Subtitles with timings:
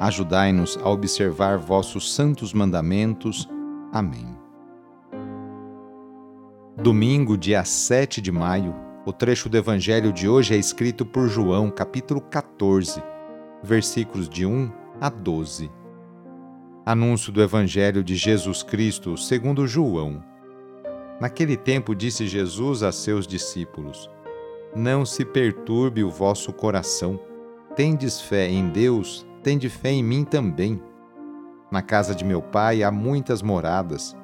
[0.00, 3.46] Ajudai-nos a observar vossos santos mandamentos.
[3.92, 4.34] Amém.
[6.82, 11.70] Domingo, dia 7 de maio, o trecho do Evangelho de hoje é escrito por João,
[11.70, 13.02] capítulo 14,
[13.62, 15.70] versículos de 1 a 12.
[16.86, 20.24] Anúncio do Evangelho de Jesus Cristo segundo João.
[21.20, 24.08] Naquele tempo disse Jesus a seus discípulos:
[24.74, 27.20] Não se perturbe o vosso coração.
[27.76, 30.82] Tendes fé em Deus, tende fé em mim também.
[31.70, 34.16] Na casa de meu pai há muitas moradas.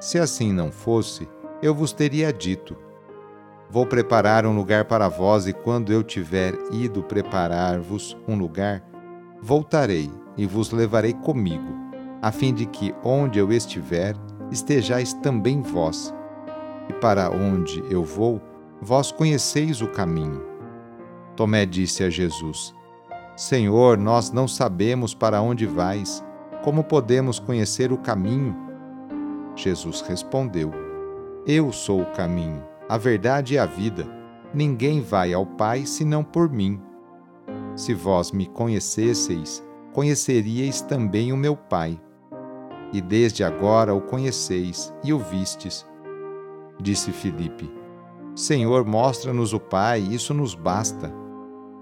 [0.00, 1.28] Se assim não fosse,
[1.62, 2.76] eu vos teria dito:
[3.70, 8.82] Vou preparar um lugar para vós, e quando eu tiver ido preparar-vos um lugar,
[9.40, 11.74] voltarei e vos levarei comigo,
[12.20, 14.14] a fim de que onde eu estiver,
[14.50, 16.12] estejais também vós.
[16.88, 18.40] E para onde eu vou,
[18.80, 20.44] vós conheceis o caminho.
[21.34, 22.74] Tomé disse a Jesus:
[23.36, 26.22] Senhor, nós não sabemos para onde vais.
[26.62, 28.54] Como podemos conhecer o caminho?
[29.56, 30.70] Jesus respondeu:
[31.46, 34.06] Eu sou o caminho, a verdade e a vida.
[34.54, 36.80] Ninguém vai ao Pai senão por mim.
[37.74, 41.98] Se vós me conhecesseis, conheceríeis também o meu Pai.
[42.92, 45.86] E desde agora o conheceis e o vistes.
[46.78, 47.72] Disse Filipe:
[48.34, 51.21] Senhor, mostra-nos o Pai, isso nos basta.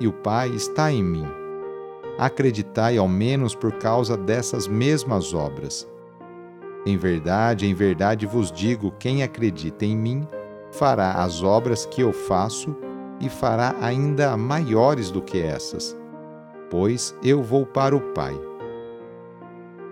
[0.00, 1.26] e o Pai está em mim.
[2.18, 5.88] Acreditai ao menos por causa dessas mesmas obras.
[6.84, 10.26] Em verdade, em verdade vos digo: quem acredita em mim
[10.72, 12.76] fará as obras que eu faço
[13.20, 15.96] e fará ainda maiores do que essas,
[16.70, 18.38] pois eu vou para o Pai.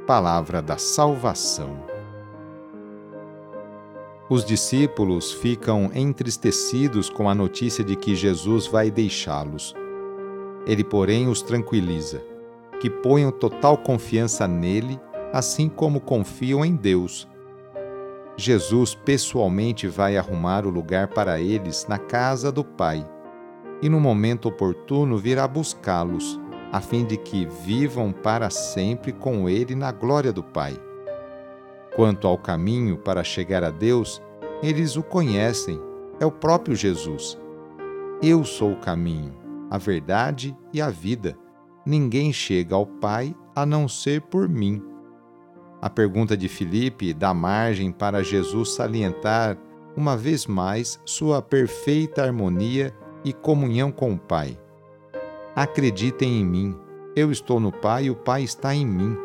[0.07, 1.91] Palavra da Salvação.
[4.29, 9.75] Os discípulos ficam entristecidos com a notícia de que Jesus vai deixá-los.
[10.67, 12.23] Ele, porém, os tranquiliza,
[12.81, 15.01] que ponham total confiança nele,
[15.33, 17.29] assim como confiam em Deus.
[18.37, 23.07] Jesus pessoalmente vai arrumar o lugar para eles na casa do Pai,
[23.83, 26.41] e no momento oportuno virá buscá-los,
[26.73, 30.79] a fim de que vivam para sempre com ele na glória do Pai.
[31.97, 34.23] Quanto ao caminho para chegar a Deus,
[34.63, 35.81] eles o conhecem,
[36.21, 37.39] é o próprio Jesus.
[38.23, 39.40] Eu sou o caminho
[39.71, 41.39] a verdade e a vida.
[41.87, 44.83] Ninguém chega ao Pai a não ser por mim.
[45.81, 49.57] A pergunta de Filipe dá margem para Jesus salientar
[49.97, 52.95] uma vez mais sua perfeita harmonia
[53.25, 54.59] e comunhão com o Pai.
[55.55, 56.77] Acreditem em mim,
[57.17, 59.17] eu estou no Pai e o Pai está em mim.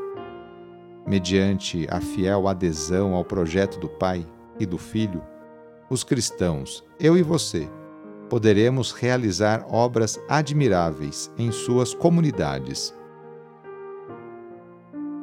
[1.06, 4.26] Mediante a fiel adesão ao projeto do Pai
[4.60, 5.22] e do Filho,
[5.90, 7.70] os cristãos, eu e você,
[8.30, 12.94] poderemos realizar obras admiráveis em suas comunidades.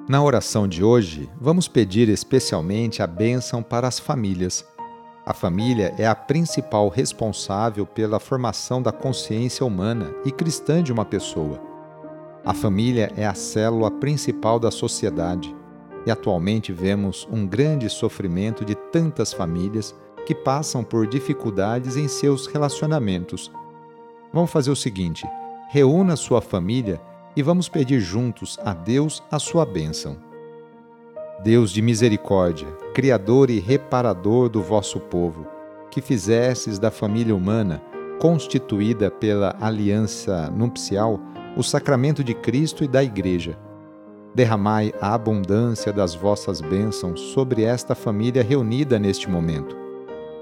[0.09, 4.65] Na oração de hoje, vamos pedir especialmente a bênção para as famílias.
[5.25, 11.05] A família é a principal responsável pela formação da consciência humana e cristã de uma
[11.05, 11.61] pessoa.
[12.45, 15.55] A família é a célula principal da sociedade
[16.05, 19.95] e atualmente vemos um grande sofrimento de tantas famílias
[20.27, 23.51] que passam por dificuldades em seus relacionamentos.
[24.33, 25.27] Vamos fazer o seguinte:
[25.71, 27.01] reúna sua família
[27.37, 30.17] e vamos pedir juntos a Deus a sua bênção.
[31.43, 35.47] Deus de misericórdia, Criador e Reparador do vosso povo,
[35.91, 37.83] que fizestes da família humana,
[38.21, 41.19] constituída pela aliança nupcial,
[41.57, 43.59] o sacramento de Cristo e da Igreja.
[44.35, 49.77] Derramai a abundância das vossas bênçãos sobre esta família reunida neste momento,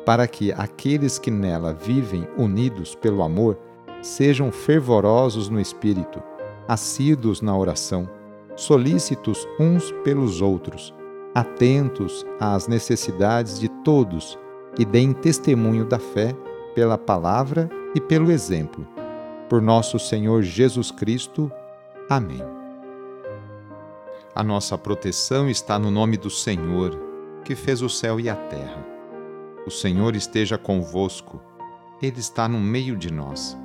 [0.05, 3.59] para que aqueles que nela vivem unidos pelo amor
[4.03, 6.23] sejam fervorosos no espírito,
[6.67, 8.09] assíduos na oração,
[8.57, 10.95] solícitos uns pelos outros,
[11.35, 14.39] atentos às necessidades de todos
[14.79, 16.35] e deem testemunho da fé
[16.75, 18.87] pela palavra e pelo exemplo.
[19.49, 21.51] Por nosso Senhor Jesus Cristo.
[22.09, 22.43] Amém.
[24.35, 26.97] A nossa proteção está no nome do Senhor,
[27.45, 28.90] que fez o céu e a terra.
[29.67, 31.41] O Senhor esteja convosco,
[32.01, 33.59] Ele está no meio de nós.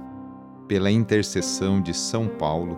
[0.67, 2.77] Pela intercessão de São Paulo,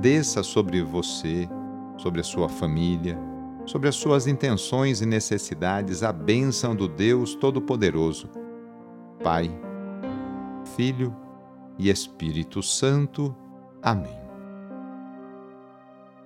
[0.00, 1.48] desça sobre você,
[1.96, 3.18] sobre a sua família,
[3.64, 8.28] sobre as suas intenções e necessidades a bênção do Deus Todo-Poderoso.
[9.22, 9.50] Pai,
[10.76, 11.14] Filho
[11.78, 13.34] e Espírito Santo.
[13.82, 14.18] Amém.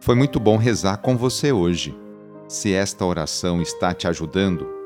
[0.00, 1.96] Foi muito bom rezar com você hoje.
[2.48, 4.81] Se esta oração está te ajudando,